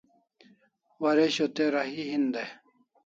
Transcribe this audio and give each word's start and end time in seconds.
Waresho 1.01 1.45
te 1.55 1.65
rahi 1.73 2.03
hin 2.11 2.25
dai 2.33 2.49